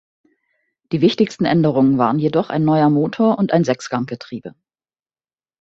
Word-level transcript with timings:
Die 0.91 1.01
wichtigsten 1.01 1.45
Änderungen 1.45 1.99
waren 1.99 2.17
jedoch 2.17 2.49
ein 2.49 2.63
neuer 2.65 2.89
Motor 2.89 3.37
und 3.37 3.53
ein 3.53 3.63
Sechsganggetriebe. 3.63 4.55